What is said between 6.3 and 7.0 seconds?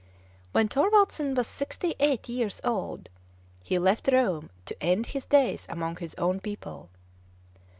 people.